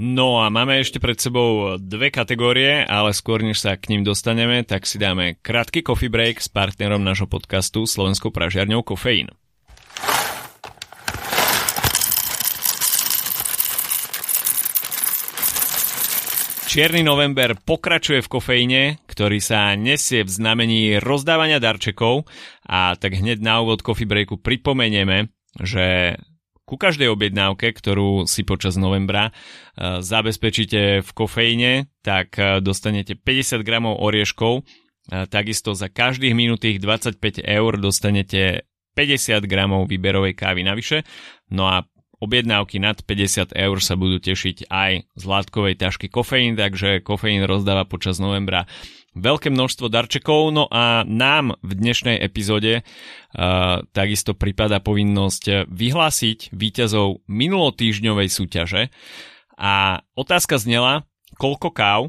[0.00, 4.64] No a máme ešte pred sebou dve kategórie, ale skôr než sa k ním dostaneme,
[4.64, 9.28] tak si dáme krátky coffee break s partnerom nášho podcastu Slovenskou pražiarňou Kofeín.
[16.70, 22.30] Čierny november pokračuje v kofeíne, ktorý sa nesie v znamení rozdávania darčekov
[22.62, 26.14] a tak hneď na úvod coffee breaku pripomenieme, že
[26.62, 33.66] ku každej objednávke, ktorú si počas novembra uh, zabezpečíte v kofeíne, tak uh, dostanete 50
[33.66, 38.62] gramov orieškov, uh, takisto za každých minutých 25 eur dostanete
[38.94, 41.02] 50 gramov výberovej kávy navyše.
[41.50, 41.82] No a
[42.20, 47.88] objednávky nad 50 eur sa budú tešiť aj z látkovej tašky kofeín, takže kofeín rozdáva
[47.88, 48.68] počas novembra
[49.16, 57.26] veľké množstvo darčekov, no a nám v dnešnej epizóde uh, takisto prípada povinnosť vyhlásiť víťazov
[57.26, 58.82] minulotýždňovej súťaže.
[59.58, 61.08] A otázka znela,
[61.42, 62.00] koľko káv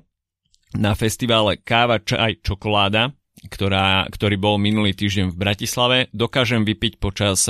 [0.77, 7.49] na festivale Káva, čaj, čokoláda ktorá, ktorý bol minulý týždeň v Bratislave, dokážem vypiť počas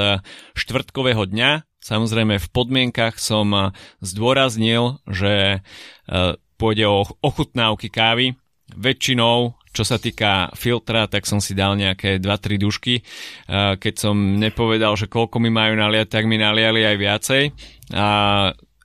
[0.55, 3.63] štvrtkového dňa Samozrejme v podmienkach som eh,
[4.05, 8.37] zdôraznil, že eh, pôjde o ochutnávky kávy.
[8.71, 12.95] Väčšinou, čo sa týka filtra, tak som si dal nejaké 2-3 dušky.
[13.01, 17.43] Eh, keď som nepovedal, že koľko mi majú naliať, tak mi naliali aj viacej.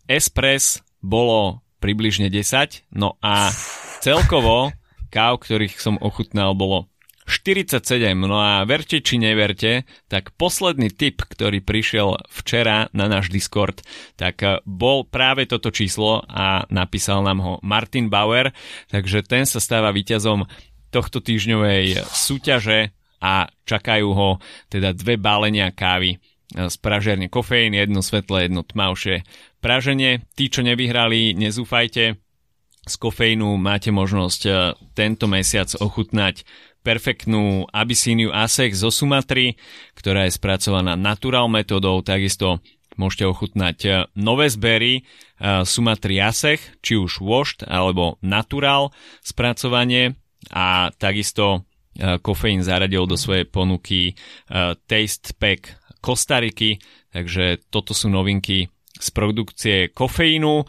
[0.09, 3.53] Espres bolo približne 10, no a
[4.01, 4.73] celkovo
[5.13, 6.91] káv, ktorých som ochutnal, bolo
[7.27, 13.83] 47, no a verte či neverte, tak posledný tip, ktorý prišiel včera na náš Discord,
[14.15, 18.55] tak eh, bol práve toto číslo a napísal nám ho Martin Bauer,
[18.89, 20.47] takže ten sa stáva víťazom
[20.95, 24.31] tohto týždňovej súťaže a čakajú ho
[24.71, 26.23] teda dve bálenia kávy
[26.55, 29.27] z pražiarne kofeín, jedno svetlé, jedno tmavšie
[29.59, 30.23] praženie.
[30.39, 32.17] Tí, čo nevyhrali, nezúfajte.
[32.87, 34.51] Z kofeínu máte možnosť e,
[34.95, 36.47] tento mesiac ochutnať
[36.87, 39.59] perfektnú Abyssiniu Asech zo Sumatry,
[39.99, 42.63] ktorá je spracovaná natural metodou, takisto
[42.95, 45.03] môžete ochutnať e, nové zbery
[45.43, 50.15] Sumatry Asech, či už washed alebo natural spracovanie.
[50.55, 51.67] A takisto
[51.99, 54.15] kofeín zaradil do svojej ponuky
[54.87, 56.79] Taste Pack Kostariky,
[57.11, 60.65] takže toto sú novinky z produkcie kofeínu.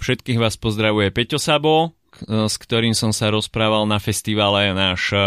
[0.00, 5.18] Všetkých vás pozdravuje Peťo Sabo, s ktorým som sa rozprával na festivale náš e,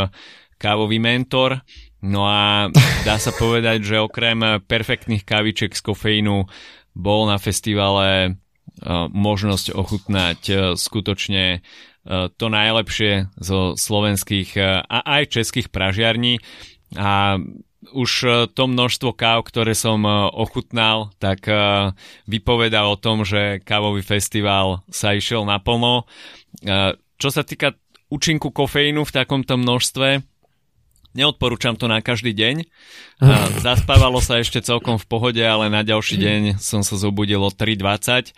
[0.59, 1.61] kávový mentor.
[2.03, 2.67] No a
[3.07, 6.45] dá sa povedať, že okrem perfektných káviček z kofeínu
[6.93, 8.29] bol na festivale e,
[9.09, 10.39] možnosť ochutnať
[10.77, 11.63] skutočne
[12.35, 16.43] to najlepšie zo slovenských a aj českých pražiarní.
[16.99, 17.39] A
[17.91, 21.91] už e, to množstvo káv, ktoré som e, ochutnal, tak e,
[22.29, 26.07] vypoveda o tom, že kávový festival sa išiel naplno.
[27.17, 27.75] Čo sa týka
[28.07, 30.21] účinku kofeínu v takomto množstve,
[31.17, 32.55] neodporúčam to na každý deň.
[33.65, 38.31] Zaspávalo sa ešte celkom v pohode, ale na ďalší deň som sa zobudil o 3.20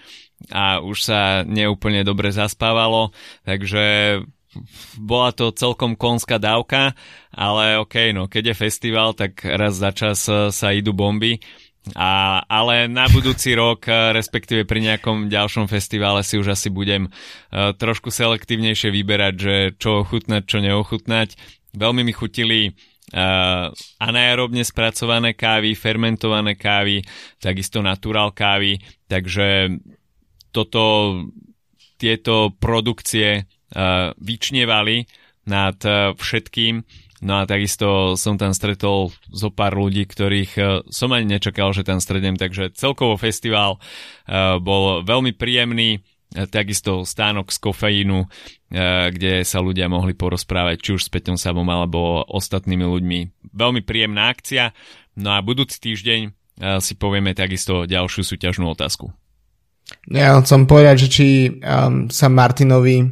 [0.51, 3.15] a už sa neúplne dobre zaspávalo,
[3.47, 4.19] takže
[4.99, 6.95] bola to celkom konská dávka,
[7.31, 11.39] ale ok, no keď je festival, tak raz za čas e, sa idú bomby.
[11.93, 17.05] A, ale na budúci rok, e, respektíve pri nejakom ďalšom festivale si už asi budem
[17.05, 21.37] uh, trošku selektívnejšie vyberať, že čo ochutnať, čo neochutnať.
[21.77, 23.69] Veľmi mi chutili uh,
[24.01, 27.05] anaerobne spracované kávy, fermentované kávy,
[27.37, 29.77] takisto naturál kávy, takže
[30.49, 30.81] toto,
[31.95, 33.47] tieto produkcie
[34.19, 35.07] vyčnevali
[35.45, 35.77] nad
[36.15, 36.83] všetkým.
[37.25, 41.97] No a takisto som tam stretol zo pár ľudí, ktorých som ani nečakal, že tam
[41.97, 43.81] strednem, takže celkovo festival
[44.61, 46.03] bol veľmi príjemný,
[46.51, 48.27] takisto stánok z kofeínu,
[49.09, 53.19] kde sa ľudia mohli porozprávať či už s Peťom Sabom alebo ostatnými ľuďmi.
[53.55, 54.75] Veľmi príjemná akcia.
[55.15, 56.21] No a budúci týždeň
[56.83, 59.15] si povieme takisto ďalšiu súťažnú otázku.
[60.09, 61.27] Ja chcem povedať, že či
[61.61, 63.05] um, sa Martinovi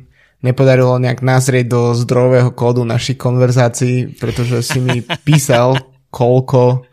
[0.43, 5.79] nepodarilo nejak nazrieť do zdrojového kódu našich konverzácií, pretože si mi písal,
[6.13, 6.85] koľko,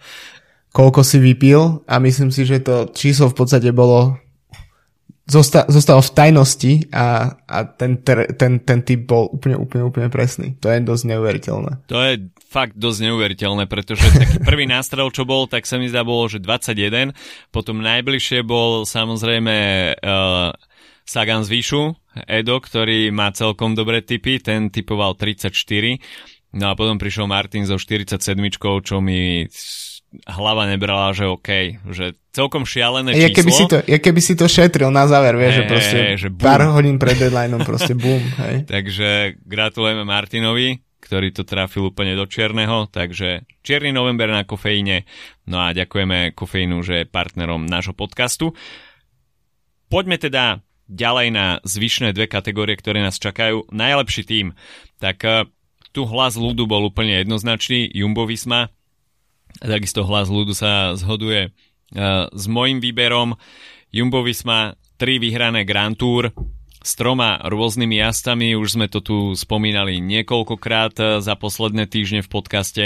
[0.73, 4.17] koľko si vypil a myslím si, že to číslo v podstate bolo
[5.31, 10.59] zosta, zostalo v tajnosti a, a ten, ten, ten typ bol úplne, úplne, úplne presný.
[10.59, 11.73] To je dosť neuveriteľné.
[11.87, 12.13] To je
[12.51, 16.43] fakt dosť neuveriteľné, pretože taký prvý nástrel, čo bol, tak sa mi zdá bolo, že
[16.43, 17.15] 21,
[17.55, 19.57] potom najbližšie bol samozrejme
[19.95, 20.51] uh,
[21.07, 21.83] Sagan z Výšu,
[22.27, 25.55] Edo, ktorý má celkom dobré typy, ten typoval 34.
[26.59, 28.19] No a potom prišiel Martin so 47,
[28.59, 29.47] čo mi
[30.27, 33.27] hlava nebrala, že OK, že celkom šialené číslo.
[33.27, 35.99] Ja keby si to, ja keby si to šetril na záver, vieš, hey, že proste
[36.19, 38.19] že pár hodín pred deadlineom proste boom.
[38.43, 38.67] Hej.
[38.67, 45.07] takže gratulujeme Martinovi, ktorý to trafil úplne do čierneho, takže čierny november na kofeíne,
[45.47, 48.55] no a ďakujeme kofeínu, že je partnerom nášho podcastu.
[49.91, 53.71] Poďme teda ďalej na zvyšné dve kategórie, ktoré nás čakajú.
[53.71, 54.47] Najlepší tým.
[54.99, 55.47] Tak uh,
[55.95, 58.71] tu hlas ľudu bol úplne jednoznačný, Jumbo Visma.
[59.59, 63.35] Takisto hlas ľudu sa zhoduje uh, s môjim výberom.
[63.91, 66.31] Jumbo Visma, tri vyhrané Grand Tour,
[66.81, 72.33] s troma rôznymi jazdami, už sme to tu spomínali niekoľkokrát e, za posledné týždne v
[72.33, 72.85] podcaste,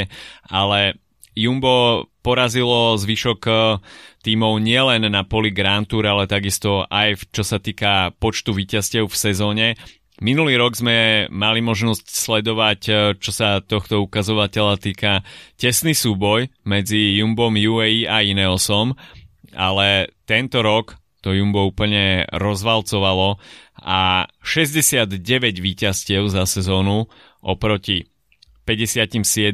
[0.51, 0.99] ale
[1.35, 3.59] Jumbo porazilo zvyšok eh,
[4.23, 9.17] tímov nielen na poli Grand Tour, ale takisto aj čo sa týka počtu víťazstiev v
[9.19, 9.67] sezóne.
[10.25, 15.21] Minulý rok sme mali možnosť sledovať, eh, čo sa tohto ukazovateľa týka,
[15.61, 18.97] tesný súboj medzi Jumbom UAE a Ineosom,
[19.53, 23.37] ale tento rok to Jumbo úplne rozvalcovalo
[23.85, 27.05] a 69 víťazstiev za sezónu
[27.45, 28.09] oproti
[28.65, 29.53] 57.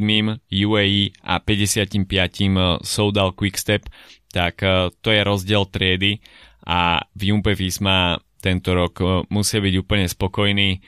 [0.51, 2.83] UAE a 55.
[2.87, 3.91] Soudal Quickstep,
[4.31, 6.23] tak e, to je rozdiel triedy
[6.63, 10.81] a v Jumpe Visma tento rok e, musia byť úplne spokojní,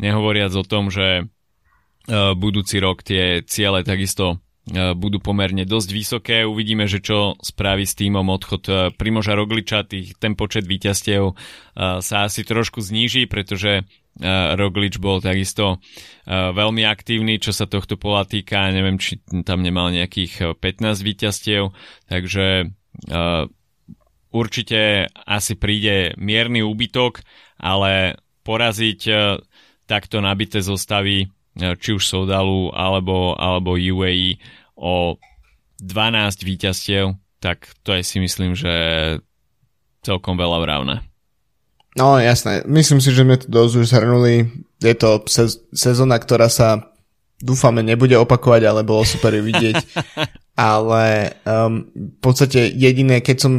[0.00, 1.24] nehovoriac o tom, že e,
[2.34, 4.40] budúci rok tie ciele takisto
[4.74, 6.36] budú pomerne dosť vysoké.
[6.42, 8.66] Uvidíme, že čo spraví s týmom odchod
[8.98, 9.86] Primoža Rogliča.
[9.86, 11.38] Tých, ten počet víťazstiev
[11.78, 13.86] sa asi trošku zníži, pretože
[14.58, 15.78] Roglič bol takisto
[16.26, 18.74] veľmi aktívny, čo sa tohto pola týka.
[18.74, 21.70] Neviem, či tam nemal nejakých 15 víťazstiev,
[22.10, 22.74] takže
[24.36, 27.24] určite asi príde mierny úbytok,
[27.56, 29.00] ale poraziť
[29.88, 34.36] takto nabité zostavy či už Sodalu alebo, alebo UAE
[34.76, 35.16] o
[35.80, 38.72] 12 víťazstiev, tak to je si myslím, že
[40.04, 40.96] celkom veľa vravné.
[41.96, 44.52] No jasné, myslím si, že sme to dosť už zhrnuli.
[44.84, 46.92] Je to sez- sezóna, ktorá sa
[47.40, 49.76] dúfame nebude opakovať, ale bolo super ju vidieť.
[50.56, 53.52] ale um, v podstate jediné, keď som,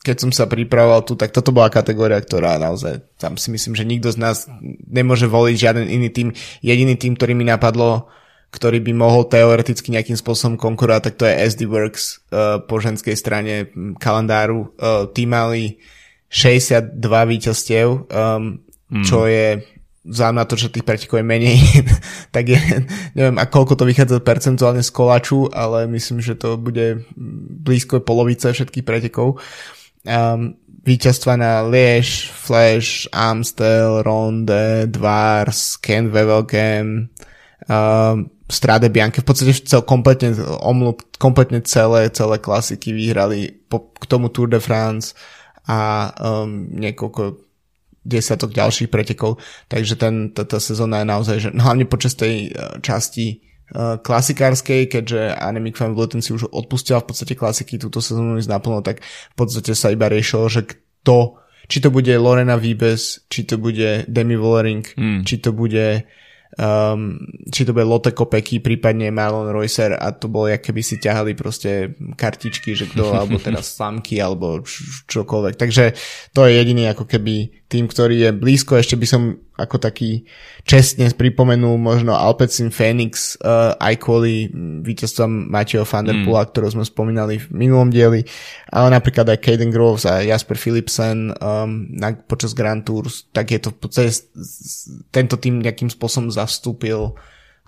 [0.00, 3.84] keď som sa pripravoval tu, tak toto bola kategória, ktorá naozaj, tam si myslím, že
[3.84, 4.48] nikto z nás
[4.88, 6.32] nemôže voliť žiaden iný tým.
[6.64, 8.08] Jediný tým, ktorý mi napadlo,
[8.50, 13.12] ktorý by mohol teoreticky nejakým spôsobom konkurovať, tak to je SD Works uh, po ženskej
[13.12, 13.68] strane
[14.00, 14.72] kalendáru.
[14.80, 15.76] Uh, tí mali
[16.32, 18.56] 62 víťazstiev, um,
[18.88, 19.04] mm.
[19.04, 19.60] čo je
[20.00, 21.60] vzhľadom na to, že tých pretekov je menej,
[22.34, 22.58] tak je,
[23.12, 27.04] neviem, a koľko to vychádza percentuálne z koláču, ale myslím, že to bude
[27.60, 29.36] blízko polovice všetkých pretekov.
[30.00, 37.12] Um, víťazstva na Liež, Flash, Amstel, Ronde, Dvars, Ken Wevelgem,
[37.68, 40.34] um, Strade Bianche, v podstate cel, kompletne,
[40.64, 45.14] omlup, kompletne celé, celé klasiky vyhrali po, k tomu Tour de France
[45.68, 47.46] a um, niekoľko
[48.00, 49.36] desiatok ďalších pretekov,
[49.68, 55.78] takže ten, táto sezóna je naozaj, že hlavne počas tej uh, časti klasikárskej, keďže Anemic
[55.78, 59.78] Fan Vleuten si už odpustila v podstate klasiky túto sezónu ísť naplno, tak v podstate
[59.78, 61.38] sa iba riešilo, že kto,
[61.70, 65.22] či to bude Lorena Vibes, či to bude Demi Vollering, mm.
[65.22, 66.02] či to bude
[66.58, 67.14] um,
[67.46, 71.38] či to bude Lotte Kopecky, prípadne Marlon Reusser a to bolo, jak keby si ťahali
[71.38, 74.66] proste kartičky, že kto, alebo teda slamky, alebo
[75.06, 75.54] čokoľvek.
[75.54, 75.94] Takže
[76.34, 78.74] to je jediný ako keby tým, ktorý je blízko.
[78.74, 80.26] Ešte by som ako taký
[80.66, 84.50] čestne pripomenul možno Alpecin Phoenix uh, aj kvôli
[84.82, 86.50] víťazstvom Mateo van der Poola, mm.
[86.50, 88.26] ktorú sme spomínali v minulom dieli,
[88.74, 93.62] ale napríklad aj Caden Groves a Jasper Philipsen um, na, počas Grand Tours, tak je
[93.62, 94.10] to v podstate
[95.14, 97.14] tento tým nejakým spôsobom zastúpil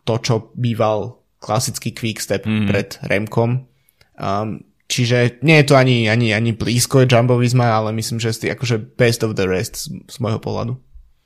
[0.03, 2.67] to, čo býval klasický quickstep mm.
[2.67, 3.71] pred Remkom.
[4.19, 8.37] Um, Čiže nie je to ani, ani, ani blízko je Jumbo Visma, ale myslím, že
[8.37, 10.77] je akože best of the rest z, z môjho pohľadu.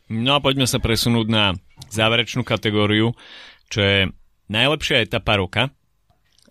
[0.07, 1.59] No a poďme sa presunúť na
[1.90, 3.18] záverečnú kategóriu,
[3.66, 3.98] čo je
[4.46, 5.74] najlepšia etapa roka.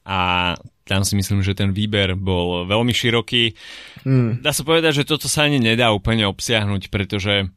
[0.04, 3.56] A tam si myslím, že ten výber bol veľmi široký.
[4.04, 4.44] Mm.
[4.44, 7.48] Dá sa povedať, že toto sa ani nedá úplne obsiahnuť, pretože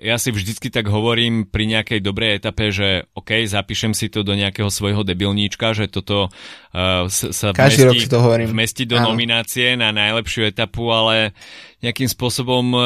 [0.00, 4.32] ja si vždycky tak hovorím pri nejakej dobrej etape, že OK, zapíšem si to do
[4.32, 8.46] nejakého svojho debilníčka, že toto uh, sa Každý vmestí, rok si to hovorím.
[8.56, 9.12] vmestí do Áno.
[9.12, 11.36] nominácie na najlepšiu etapu, ale
[11.84, 12.82] nejakým spôsobom uh,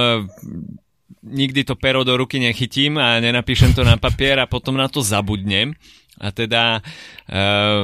[1.23, 4.99] nikdy to pero do ruky nechytím a nenapíšem to na papier a potom na to
[4.99, 5.79] zabudnem.
[6.19, 7.83] A teda uh,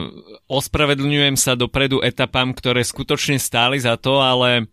[0.50, 4.66] ospravedlňujem sa dopredu etapám, ktoré skutočne stáli za to, ale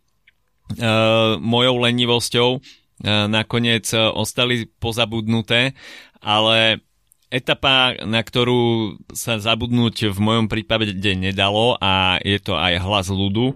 [0.77, 2.62] uh, mojou lenivosťou
[3.05, 5.77] nakoniec uh, ostali pozabudnuté,
[6.21, 6.81] ale
[7.27, 13.53] etapa, na ktorú sa zabudnúť v mojom prípade nedalo a je to aj hlas ľudu,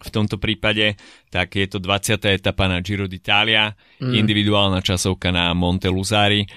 [0.00, 0.96] v tomto prípade,
[1.28, 2.24] tak je to 20.
[2.32, 4.16] etapa na Giro d'Italia, mm.
[4.16, 6.48] individuálna časovka na Monte Luzari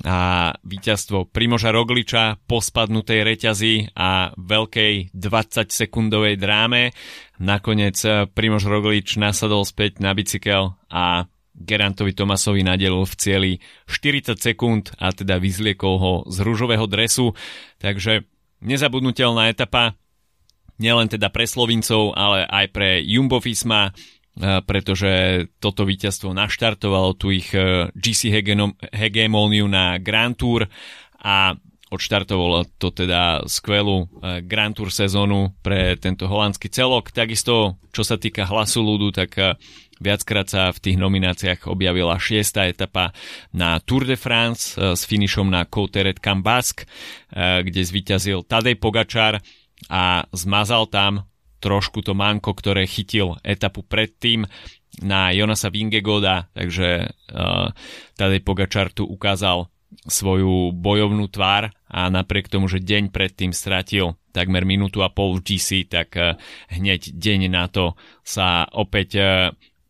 [0.00, 6.96] a víťazstvo Primoža Rogliča po spadnutej reťazi a veľkej 20-sekundovej dráme.
[7.36, 8.00] Nakoniec
[8.32, 11.28] Primož Roglič nasadol späť na bicykel a
[11.60, 13.52] Gerantovi Tomasovi nadelil v cieli
[13.84, 17.36] 40 sekúnd a teda vyzliekol ho z rúžového dresu.
[17.78, 18.24] Takže
[18.64, 20.00] nezabudnutelná etapa,
[20.80, 27.28] nielen teda pre Slovincov, ale aj pre Jumbo Visma, eh, pretože toto víťazstvo naštartovalo tu
[27.28, 28.32] ich eh, GC
[28.90, 30.64] hegemóniu na Grand Tour
[31.20, 31.52] a
[31.90, 37.12] odštartovalo to teda skvelú eh, Grand Tour sezónu pre tento holandský celok.
[37.12, 39.36] Takisto, čo sa týka hlasu ľudu, tak
[40.00, 43.12] viackrát sa v tých nomináciách objavila šiesta etapa
[43.52, 46.88] na Tour de France s finišom na Couteret Cambask,
[47.36, 49.38] kde zvíťazil Tadej Pogačar
[49.92, 51.28] a zmazal tam
[51.60, 54.48] trošku to manko, ktoré chytil etapu predtým
[55.04, 57.70] na Jonasa Vingegoda, takže uh,
[58.16, 59.68] Tadej Pogačar tu ukázal
[60.06, 65.42] svoju bojovnú tvár a napriek tomu, že deň predtým stratil takmer minútu a pol v
[65.42, 66.14] GC, tak
[66.70, 69.18] hneď deň na to sa opäť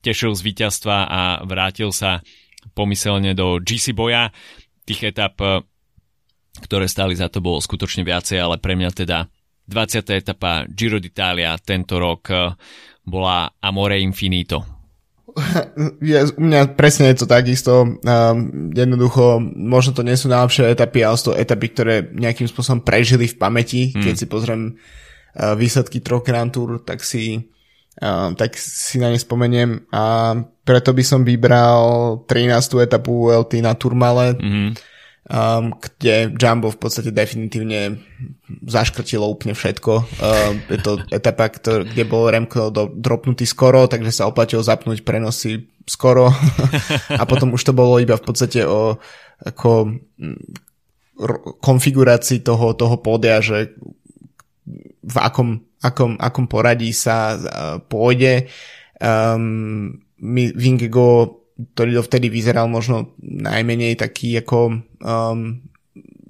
[0.00, 2.24] tešil z víťazstva a vrátil sa
[2.76, 4.32] pomyselne do GC boja.
[4.84, 5.64] Tých etap, uh,
[6.60, 9.28] ktoré stáli za to, bolo skutočne viacej, ale pre mňa teda
[9.70, 10.18] 20.
[10.18, 12.50] etapa Giro d'Italia tento rok eh,
[13.06, 14.80] bola Amore Infinito.
[16.02, 17.86] Ja, u mňa presne je to takisto.
[18.02, 22.82] Um, jednoducho, možno to nie sú najlepšie etapy, ale sú to etapy, ktoré nejakým spôsobom
[22.82, 23.94] prežili v pamäti.
[23.94, 24.02] Hmm.
[24.02, 27.46] Keď si pozriem uh, výsledky troch Grand Tour, tak si,
[28.36, 29.90] tak si na ne spomeniem.
[29.90, 32.86] A preto by som vybral 13.
[32.86, 34.38] etapu LT na Turmale.
[34.38, 34.72] Hmm
[35.30, 38.02] um, kde Jumbo v podstate definitívne
[38.66, 39.92] zaškrtilo úplne všetko.
[40.18, 45.06] Um, je to etapa, ktor- kde bol Remko do- dropnutý skoro, takže sa oplatilo zapnúť
[45.06, 46.30] prenosy skoro
[47.20, 48.98] a potom už to bolo iba v podstate o
[49.40, 49.96] ako
[51.60, 53.76] konfigurácii toho, toho pódia, že
[55.00, 57.36] v akom, akom, akom poradí sa
[57.88, 58.48] pôjde.
[59.00, 61.40] Um, Vingego,
[61.72, 65.64] ktorý dovtedy vyzeral možno najmenej taký ako um,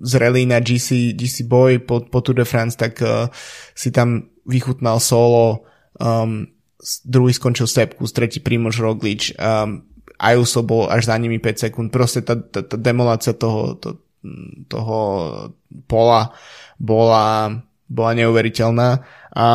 [0.00, 3.26] zrelý na GC, GC Boy po, po Tour de France, tak uh,
[3.74, 5.66] si tam vychutnal solo,
[5.98, 6.46] um,
[7.04, 9.84] druhý skončil Sepkus, tretí Primož Roglič, um,
[10.20, 14.04] Ayuso bol až za nimi 5 sekúnd, proste tá, tá, tá demolácia toho, to,
[14.68, 14.98] toho
[15.88, 16.36] pola
[16.80, 17.60] bola,
[17.90, 18.88] bola neuveriteľná
[19.34, 19.46] a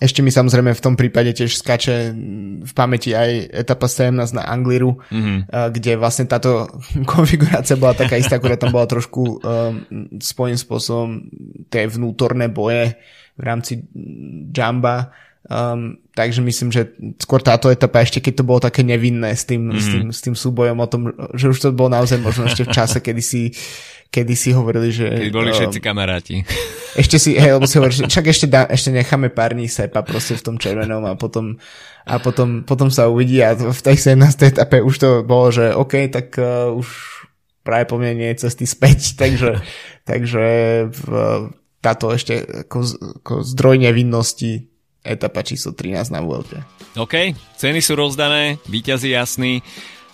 [0.00, 2.14] ešte mi samozrejme v tom prípade tiež skače
[2.62, 5.50] v pamäti aj etapa 17 na Angliru, mm-hmm.
[5.76, 6.70] kde vlastne táto
[7.12, 9.38] konfigurácia bola taká istá, akurát tam bola trošku um,
[10.22, 11.26] svojím spôsobom
[11.68, 12.96] tie vnútorné boje
[13.36, 13.84] v rámci
[14.54, 15.12] Jamba
[15.50, 19.72] Um, takže myslím, že skôr táto etapa, ešte keď to bolo také nevinné s tým,
[19.72, 19.80] mm-hmm.
[19.80, 21.02] s, tým, s tým súbojom o tom,
[21.32, 23.48] že už to bolo naozaj možno ešte v čase, kedy si,
[24.12, 25.08] kedy si hovorili, že...
[25.08, 26.44] Keď boli všetci um, kamaráti.
[26.98, 30.02] Ešte si, hej, lebo si hovorili, že čak ešte, dá, ešte necháme pár dní sepa
[30.02, 31.58] proste v tom červenom a potom,
[32.02, 34.56] a potom, potom sa uvidí a v tej 17.
[34.56, 36.88] etape už to bolo, že OK, tak uh, už
[37.62, 39.62] práve po mne nie je cesty späť, takže,
[40.02, 40.46] takže
[40.90, 41.46] uh,
[41.78, 42.78] táto ešte ako,
[43.22, 44.68] ako zdroj nevinnosti
[45.00, 46.60] etapa číslo 13 na Vuelte.
[46.98, 49.64] OK, ceny sú rozdané, výťazí jasný.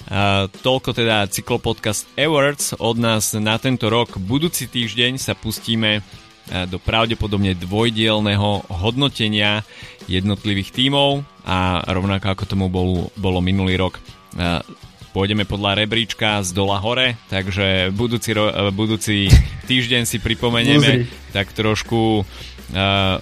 [0.06, 4.14] Uh, toľko teda cyklopodcast Awards od nás na tento rok.
[4.22, 6.06] Budúci týždeň sa pustíme
[6.46, 9.66] do pravdepodobne dvojdielného hodnotenia
[10.06, 13.98] jednotlivých tímov a rovnako ako tomu bol, bolo minulý rok.
[14.38, 14.62] Uh,
[15.10, 19.32] pôjdeme podľa rebríčka z dola hore, takže budúci, ro, budúci
[19.64, 23.16] týždeň si pripomenieme tak trošku uh,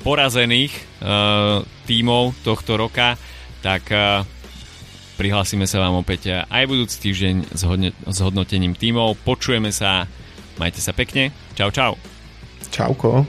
[0.00, 3.20] porazených uh, tímov tohto roka,
[3.60, 4.24] tak uh,
[5.20, 9.20] prihlásime sa vám opäť aj budúci týždeň s, hodne, s hodnotením tímov.
[9.20, 10.08] Počujeme sa,
[10.56, 11.34] majte sa pekne.
[11.52, 12.09] Čau, čau.
[12.70, 13.26] Čauko.